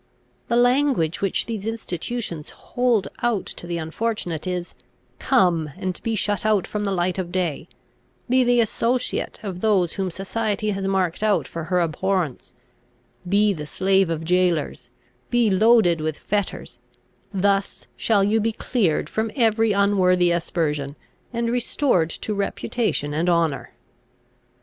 The 0.47 0.55
language 0.55 1.21
which 1.21 1.45
these 1.45 1.67
institutions 1.67 2.49
hold 2.49 3.07
out 3.21 3.45
to 3.45 3.67
the 3.67 3.77
unfortunate 3.77 4.47
is, 4.47 4.73
'Come, 5.19 5.69
and 5.77 6.01
be 6.01 6.15
shut 6.15 6.43
out 6.43 6.65
from 6.65 6.85
the 6.85 6.91
light 6.91 7.19
of 7.19 7.31
day; 7.31 7.67
be 8.27 8.43
the 8.43 8.61
associate 8.61 9.37
of 9.43 9.61
those 9.61 9.93
whom 9.93 10.09
society 10.09 10.71
has 10.71 10.87
marked 10.87 11.21
out 11.21 11.47
for 11.47 11.65
her 11.65 11.79
abhorrence, 11.79 12.51
be 13.29 13.53
the 13.53 13.67
slave 13.67 14.09
of 14.09 14.23
jailers, 14.25 14.89
be 15.29 15.51
loaded 15.51 16.01
with 16.01 16.17
fetters; 16.17 16.79
thus 17.31 17.85
shall 17.95 18.23
you 18.23 18.39
be 18.39 18.51
cleared 18.53 19.07
from 19.07 19.29
every 19.35 19.71
unworthy 19.71 20.31
aspersion, 20.31 20.95
and 21.31 21.51
restored 21.51 22.09
to 22.09 22.33
reputation 22.33 23.13
and 23.13 23.29
honour!' 23.29 23.69